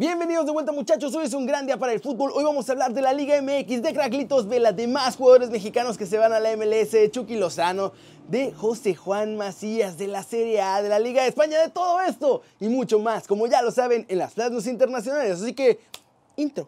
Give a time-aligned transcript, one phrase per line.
[0.00, 2.72] Bienvenidos de vuelta muchachos, hoy es un gran día para el fútbol, hoy vamos a
[2.72, 6.32] hablar de la Liga MX, de Cracklitos Vela, de más jugadores mexicanos que se van
[6.32, 7.92] a la MLS, de Chucky Lozano,
[8.26, 12.00] de José Juan Macías, de la Serie A, de la Liga de España, de todo
[12.00, 15.78] esto y mucho más, como ya lo saben, en las plazas internacionales, así que,
[16.36, 16.66] intro.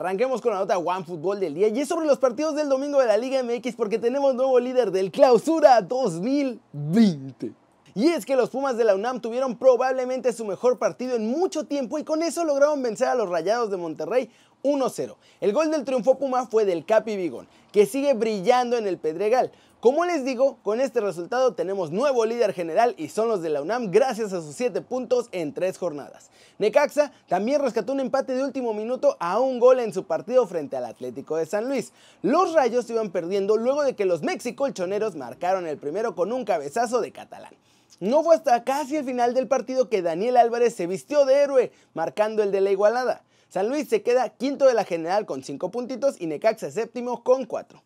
[0.00, 2.98] Arranquemos con la nota One Fútbol del día y es sobre los partidos del domingo
[3.00, 7.52] de la Liga MX porque tenemos nuevo líder del Clausura 2020.
[7.94, 11.64] Y es que los Pumas de la UNAM tuvieron probablemente su mejor partido en mucho
[11.64, 14.30] tiempo y con eso lograron vencer a los Rayados de Monterrey
[14.62, 15.16] 1-0.
[15.42, 19.52] El gol del triunfo Puma fue del Capi Vigón, que sigue brillando en el Pedregal.
[19.80, 23.62] Como les digo, con este resultado tenemos nuevo líder general y son los de la
[23.62, 26.28] UNAM gracias a sus 7 puntos en 3 jornadas.
[26.58, 30.76] Necaxa también rescató un empate de último minuto a un gol en su partido frente
[30.76, 31.94] al Atlético de San Luis.
[32.20, 37.00] Los Rayos iban perdiendo luego de que los mexicolchoneros marcaron el primero con un cabezazo
[37.00, 37.54] de Catalán.
[38.00, 41.72] No fue hasta casi el final del partido que Daniel Álvarez se vistió de héroe,
[41.94, 43.24] marcando el de la igualada.
[43.48, 47.46] San Luis se queda quinto de la general con 5 puntitos y Necaxa séptimo con
[47.46, 47.82] 4.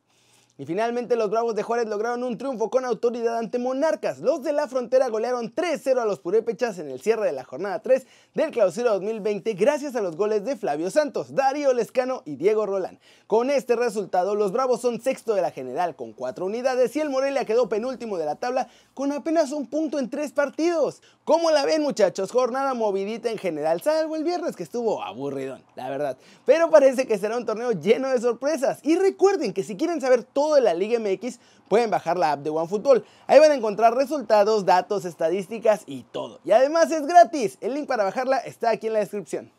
[0.56, 4.20] Y finalmente los Bravos de Juárez lograron un triunfo con autoridad ante Monarcas.
[4.20, 7.83] Los de la frontera golearon 3-0 a los Purépechas en el cierre de la jornada
[7.83, 12.66] 3 del Clausura 2020 gracias a los goles de Flavio Santos, Darío Lescano y Diego
[12.66, 13.00] Rolán.
[13.27, 17.10] Con este resultado, los Bravos son sexto de la general con 4 unidades y el
[17.10, 21.02] Morelia quedó penúltimo de la tabla con apenas un punto en 3 partidos.
[21.25, 22.30] ¿Cómo la ven muchachos?
[22.30, 26.19] Jornada movidita en general, salvo el viernes que estuvo aburridón, la verdad.
[26.44, 28.81] Pero parece que será un torneo lleno de sorpresas.
[28.83, 32.41] Y recuerden que si quieren saber todo de la Liga MX, pueden bajar la app
[32.41, 33.06] de OneFootball.
[33.27, 36.41] Ahí van a encontrar resultados, datos, estadísticas y todo.
[36.44, 37.56] Y además es gratis.
[37.62, 39.50] El link para bajarla está aquí en la descripción.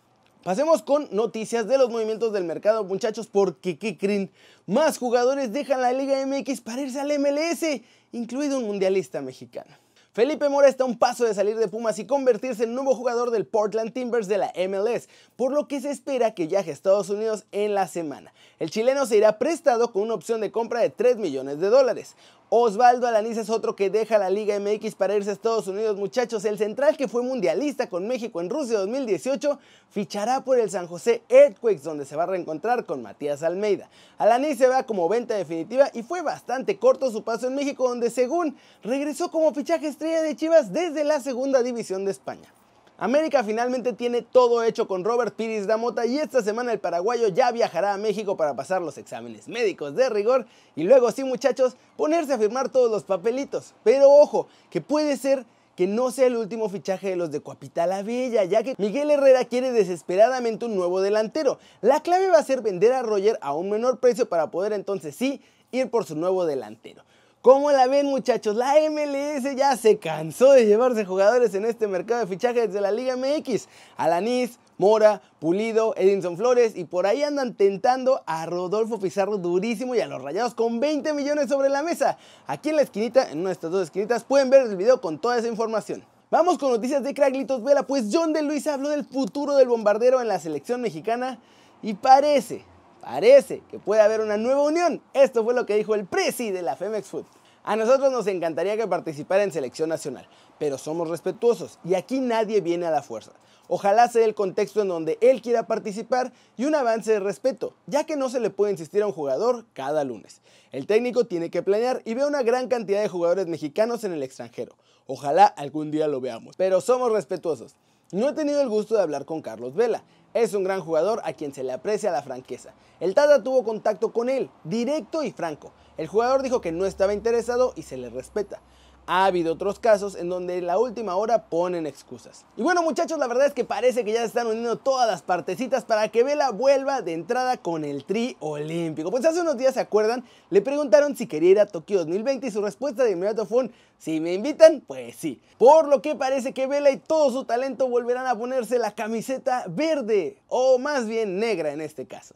[0.43, 4.31] Pasemos con noticias de los movimientos del mercado, muchachos, porque ¿qué creen?
[4.67, 9.84] Más jugadores dejan la Liga MX para irse al MLS, incluido un mundialista mexicano.
[10.15, 13.31] Felipe Mora está a un paso de salir de Pumas y convertirse en nuevo jugador
[13.31, 17.09] del Portland Timbers de la MLS, por lo que se espera que viaje a Estados
[17.09, 18.33] Unidos en la semana.
[18.57, 22.15] El chileno se irá prestado con una opción de compra de 3 millones de dólares.
[22.49, 26.45] Osvaldo Alaniz es otro que deja la Liga MX para irse a Estados Unidos, muchachos.
[26.45, 29.57] El central que fue mundialista con México en Rusia 2018
[29.89, 33.89] fichará por el San José Earthquakes, donde se va a reencontrar con Matías Almeida.
[34.19, 38.11] Alaniz se va como venta definitiva y fue bastante corto su paso en México, donde
[38.11, 42.53] según regresó como fichaje estrella de Chivas desde la segunda división de España.
[42.97, 47.51] América finalmente tiene todo hecho con Robert Piris Damota y esta semana el paraguayo ya
[47.51, 50.45] viajará a México para pasar los exámenes médicos de rigor
[50.77, 53.73] y luego sí muchachos ponerse a firmar todos los papelitos.
[53.83, 55.45] Pero ojo, que puede ser
[55.75, 59.43] que no sea el último fichaje de los de Coapital Bella, ya que Miguel Herrera
[59.43, 61.59] quiere desesperadamente un nuevo delantero.
[61.81, 65.17] La clave va a ser vender a Roger a un menor precio para poder entonces
[65.17, 65.41] sí
[65.71, 67.03] ir por su nuevo delantero.
[67.45, 68.55] ¿Cómo la ven muchachos?
[68.55, 72.89] La MLS ya se cansó de llevarse jugadores en este mercado de fichajes de la
[72.89, 73.67] Liga MX.
[73.97, 79.99] Alanis, Mora, Pulido, Edinson Flores y por ahí andan tentando a Rodolfo Pizarro durísimo y
[79.99, 82.17] a los rayados con 20 millones sobre la mesa.
[82.47, 85.47] Aquí en la esquinita, en estas dos esquinitas, pueden ver el video con toda esa
[85.47, 86.03] información.
[86.31, 90.19] Vamos con noticias de Craglitos Vela, pues John de Luis habló del futuro del bombardero
[90.19, 91.37] en la selección mexicana
[91.83, 92.65] y parece,
[93.05, 94.99] Parece que puede haber una nueva unión.
[95.13, 97.25] Esto fue lo que dijo el presi de la Femex Food.
[97.67, 100.27] A nosotros nos encantaría que participara en selección nacional,
[100.59, 103.31] pero somos respetuosos y aquí nadie viene a la fuerza.
[103.67, 108.03] Ojalá sea el contexto en donde él quiera participar y un avance de respeto, ya
[108.03, 110.41] que no se le puede insistir a un jugador cada lunes.
[110.71, 114.21] El técnico tiene que planear y ve una gran cantidad de jugadores mexicanos en el
[114.21, 114.75] extranjero.
[115.07, 117.73] Ojalá algún día lo veamos, pero somos respetuosos.
[118.11, 120.03] No he tenido el gusto de hablar con Carlos Vela.
[120.35, 122.73] Es un gran jugador a quien se le aprecia la franqueza.
[122.99, 125.71] El Tata tuvo contacto con él, directo y franco.
[125.95, 128.59] El jugador dijo que no estaba interesado y se le respeta
[129.07, 132.45] ha habido otros casos en donde en la última hora ponen excusas.
[132.57, 135.21] Y bueno muchachos, la verdad es que parece que ya se están uniendo todas las
[135.21, 139.11] partecitas para que Vela vuelva de entrada con el tri olímpico.
[139.11, 140.23] Pues hace unos días, ¿se acuerdan?
[140.49, 144.19] Le preguntaron si quería ir a Tokio 2020 y su respuesta de inmediato fue si
[144.19, 145.41] me invitan, pues sí.
[145.57, 149.65] Por lo que parece que Vela y todo su talento volverán a ponerse la camiseta
[149.69, 152.35] verde, o más bien negra en este caso.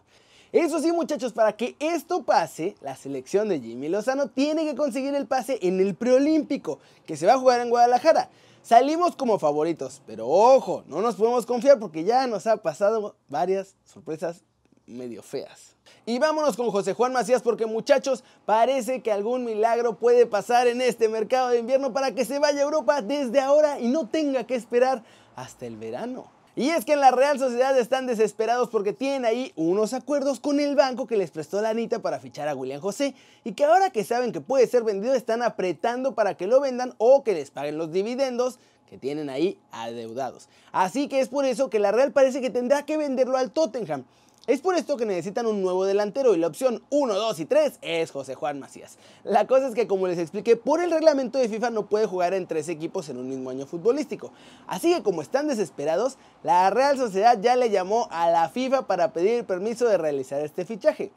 [0.52, 5.14] Eso sí, muchachos, para que esto pase, la selección de Jimmy Lozano tiene que conseguir
[5.14, 8.32] el pase en el preolímpico, que se va a jugar en Guadalajara.
[8.64, 13.76] Salimos como favoritos, pero ojo, no nos podemos confiar porque ya nos ha pasado varias
[13.86, 14.44] sorpresas
[14.88, 15.76] medio feas.
[16.08, 20.82] Y vámonos con José Juan Macías porque muchachos, parece que algún milagro puede pasar en
[20.82, 24.46] este mercado de invierno para que se vaya a Europa desde ahora y no tenga
[24.46, 25.04] que esperar
[25.36, 26.39] hasta el verano.
[26.56, 30.60] Y es que en la Real Sociedad están desesperados porque tienen ahí unos acuerdos con
[30.60, 33.14] el banco que les prestó la Anita para fichar a William José
[33.44, 36.96] y que ahora que saben que puede ser vendido están apretando para que lo vendan
[36.98, 38.60] o que les paguen los dividendos
[38.90, 40.50] que tienen ahí adeudados.
[40.72, 44.04] Así que es por eso que la Real parece que tendrá que venderlo al Tottenham.
[44.50, 47.80] Es por esto que necesitan un nuevo delantero y la opción 1, 2 y 3
[47.84, 48.98] es José Juan Macías.
[49.24, 52.34] La cosa es que como les expliqué, por el reglamento de FIFA no puede jugar
[52.34, 54.32] en tres equipos en un mismo año futbolístico.
[54.66, 59.14] Así que como están desesperados, la Real Sociedad ya le llamó a la FIFA para
[59.14, 61.12] pedir permiso de realizar este fichaje.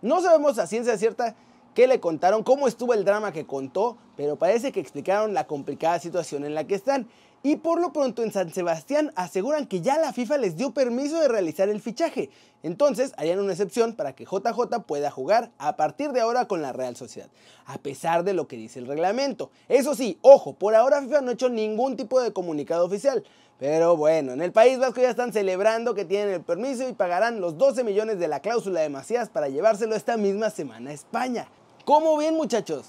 [0.00, 1.34] No sabemos a ciencia cierta
[1.74, 5.98] qué le contaron, cómo estuvo el drama que contó, pero parece que explicaron la complicada
[5.98, 7.08] situación en la que están.
[7.42, 11.18] Y por lo pronto en San Sebastián aseguran que ya la FIFA les dio permiso
[11.20, 12.28] de realizar el fichaje.
[12.62, 16.74] Entonces harían una excepción para que JJ pueda jugar a partir de ahora con la
[16.74, 17.30] Real Sociedad,
[17.64, 19.50] a pesar de lo que dice el reglamento.
[19.68, 23.24] Eso sí, ojo, por ahora FIFA no ha hecho ningún tipo de comunicado oficial.
[23.60, 27.42] Pero bueno, en el País Vasco ya están celebrando que tienen el permiso y pagarán
[27.42, 31.46] los 12 millones de la cláusula de Macías para llevárselo esta misma semana a España.
[31.84, 32.86] ¿Cómo bien muchachos?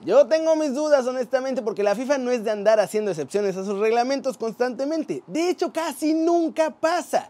[0.00, 3.64] Yo tengo mis dudas honestamente porque la FIFA no es de andar haciendo excepciones a
[3.66, 5.22] sus reglamentos constantemente.
[5.26, 7.28] De hecho, casi nunca pasa.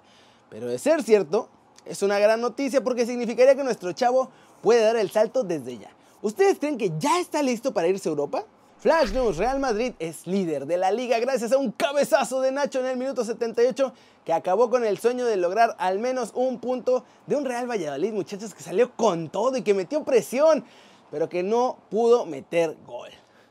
[0.48, 1.48] Pero de ser cierto,
[1.84, 4.30] es una gran noticia porque significaría que nuestro chavo
[4.62, 5.90] puede dar el salto desde ya.
[6.22, 8.44] ¿Ustedes creen que ya está listo para irse a Europa?
[8.78, 12.80] Flash News, Real Madrid es líder de la liga gracias a un cabezazo de Nacho
[12.80, 13.90] en el minuto 78
[14.22, 18.12] que acabó con el sueño de lograr al menos un punto de un Real Valladolid,
[18.12, 20.62] muchachos, que salió con todo y que metió presión
[21.10, 23.08] pero que no pudo meter gol.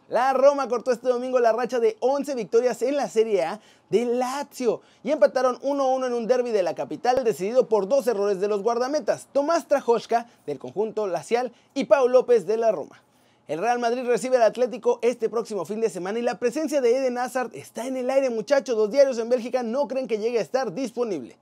[0.09, 4.05] La Roma cortó este domingo la racha de 11 victorias en la Serie A de
[4.05, 8.47] Lazio y empataron 1-1 en un derby de la capital decidido por dos errores de
[8.47, 13.01] los guardametas, Tomás Trajoska del conjunto lacial y Pau López de la Roma.
[13.47, 16.97] El Real Madrid recibe al Atlético este próximo fin de semana y la presencia de
[16.97, 20.39] Eden Hazard está en el aire muchachos, los diarios en Bélgica no creen que llegue
[20.39, 21.37] a estar disponible.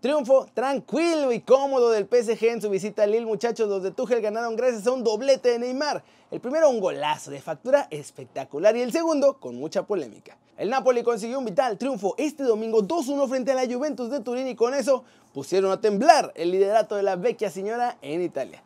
[0.00, 3.68] Triunfo tranquilo y cómodo del PSG en su visita a Lille, muchachos.
[3.68, 6.02] Los de Tuchel ganaron gracias a un doblete de Neymar.
[6.32, 10.36] El primero un golazo de factura espectacular y el segundo con mucha polémica.
[10.58, 14.48] El Napoli consiguió un vital triunfo este domingo 2-1 frente a la Juventus de Turín
[14.48, 18.62] y con eso pusieron a temblar el liderato de la vecchia señora en Italia.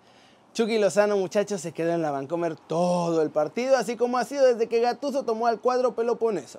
[0.53, 4.45] Chucky Lozano, muchachos, se quedó en la Vancomer todo el partido, así como ha sido
[4.47, 6.59] desde que Gattuso tomó al cuadro peloponeso.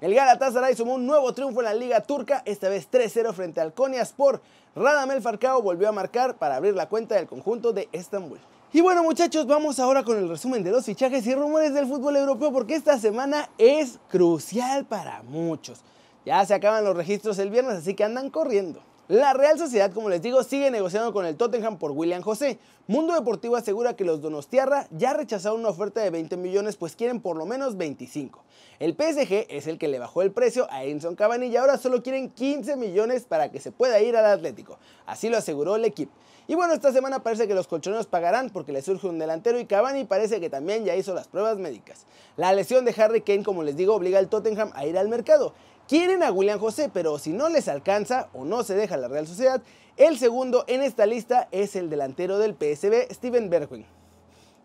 [0.00, 3.72] El Galatasaray sumó un nuevo triunfo en la Liga Turca, esta vez 3-0 frente al
[3.74, 4.42] Konyaspor.
[4.74, 8.40] Radamel Falcao volvió a marcar para abrir la cuenta del conjunto de Estambul.
[8.72, 12.16] Y bueno muchachos, vamos ahora con el resumen de los fichajes y rumores del fútbol
[12.16, 15.82] europeo porque esta semana es crucial para muchos.
[16.26, 18.80] Ya se acaban los registros el viernes, así que andan corriendo.
[19.08, 22.60] La Real Sociedad, como les digo, sigue negociando con el Tottenham por William José.
[22.86, 27.20] Mundo Deportivo asegura que los Donostiarra ya rechazaron una oferta de 20 millones, pues quieren
[27.20, 28.44] por lo menos 25.
[28.78, 32.00] El PSG es el que le bajó el precio a Enson Cavani y ahora solo
[32.00, 34.78] quieren 15 millones para que se pueda ir al Atlético.
[35.04, 36.12] Así lo aseguró el equipo.
[36.46, 39.66] Y bueno, esta semana parece que los colchoneros pagarán porque le surge un delantero y
[39.66, 42.06] Cavani parece que también ya hizo las pruebas médicas.
[42.36, 45.54] La lesión de Harry Kane, como les digo, obliga al Tottenham a ir al mercado.
[45.92, 49.26] Quieren a William José, pero si no les alcanza o no se deja la Real
[49.26, 49.60] Sociedad,
[49.98, 53.84] el segundo en esta lista es el delantero del PSB, Steven Bergwijn.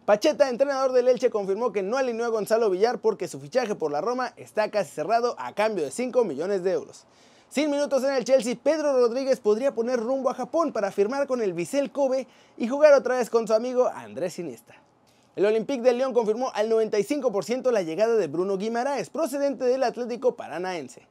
[0.05, 3.91] Pacheta, entrenador del Elche, confirmó que no alineó a Gonzalo Villar porque su fichaje por
[3.91, 7.03] la Roma está casi cerrado a cambio de 5 millones de euros.
[7.49, 11.41] Sin minutos en el Chelsea, Pedro Rodríguez podría poner rumbo a Japón para firmar con
[11.41, 12.25] el Vissel Kobe
[12.55, 14.75] y jugar otra vez con su amigo Andrés Iniesta.
[15.35, 20.37] El Olympique de León confirmó al 95% la llegada de Bruno Guimaraes, procedente del Atlético
[20.37, 21.05] Paranaense.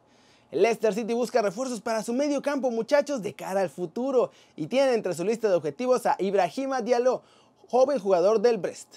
[0.56, 4.94] Leicester City busca refuerzos para su medio campo, muchachos, de cara al futuro, y tiene
[4.94, 7.20] entre su lista de objetivos a Ibrahima Diallo,
[7.68, 8.88] joven jugador del Brest.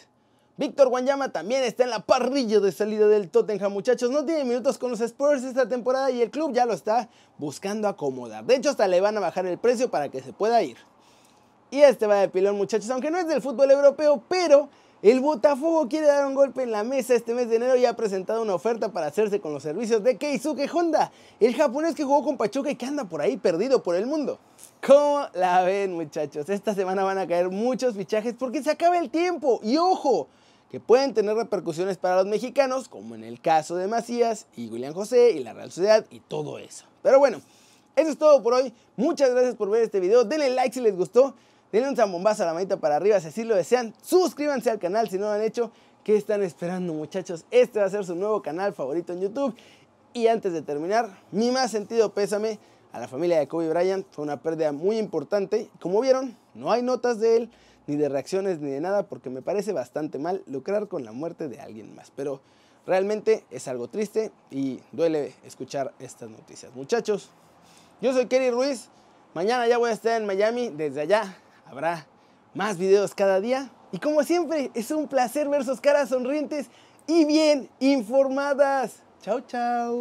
[0.56, 4.10] Víctor Wanyama también está en la parrilla de salida del Tottenham, muchachos.
[4.10, 7.89] No tiene minutos con los Spurs esta temporada y el club ya lo está buscando
[7.89, 8.46] acomodar.
[8.46, 10.78] De hecho, hasta le van a bajar el precio para que se pueda ir.
[11.72, 14.70] Y este va de pilón, muchachos, aunque no es del fútbol europeo, pero
[15.01, 17.96] el Botafogo quiere dar un golpe en la mesa este mes de enero y ha
[17.96, 22.24] presentado una oferta para hacerse con los servicios de Keisuke Honda, el japonés que jugó
[22.24, 24.39] con Pachuca y que anda por ahí perdido por el mundo.
[24.86, 26.50] ¿Cómo la ven muchachos?
[26.50, 29.62] Esta semana van a caer muchos fichajes porque se acaba el tiempo.
[29.63, 30.27] Y ojo,
[30.70, 34.94] que pueden tener repercusiones para los mexicanos, como en el caso de Macías y William
[34.94, 36.86] José y la Real Sociedad y todo eso.
[37.01, 37.41] Pero bueno,
[37.96, 38.74] eso es todo por hoy.
[38.98, 40.25] Muchas gracias por ver este video.
[40.25, 41.36] Denle like si les gustó.
[41.72, 43.94] Denle un zambombazo a la manita para arriba si así lo desean.
[44.02, 45.72] Suscríbanse al canal si no lo han hecho.
[46.04, 47.46] ¿Qué están esperando muchachos?
[47.52, 49.56] Este va a ser su nuevo canal favorito en YouTube.
[50.14, 52.58] Y antes de terminar, mi más sentido pésame
[52.92, 54.08] a la familia de Kobe Bryant.
[54.10, 55.70] Fue una pérdida muy importante.
[55.80, 57.52] Como vieron, no hay notas de él,
[57.86, 61.48] ni de reacciones, ni de nada, porque me parece bastante mal lucrar con la muerte
[61.48, 62.12] de alguien más.
[62.16, 62.42] Pero
[62.88, 66.74] realmente es algo triste y duele escuchar estas noticias.
[66.74, 67.30] Muchachos,
[68.02, 68.88] Yo soy Kerry Ruiz.
[69.36, 70.70] Mañana ya voy a estar en Miami.
[70.70, 71.38] Desde allá
[71.70, 72.08] habrá
[72.54, 73.70] más videos cada día.
[73.92, 76.68] Y como siempre, es un placer ver sus caras sonrientes
[77.08, 79.04] y bien informadas.
[79.22, 79.96] Chao, chao.